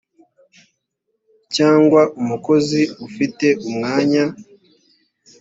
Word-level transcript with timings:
cyangwa 1.55 2.01
umukozi 2.21 2.81
ufite 3.07 3.47
umwanya 3.69 4.23